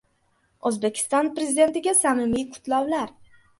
[0.69, 3.17] O‘zbekiston Prezidentiga samimiy qutlovlar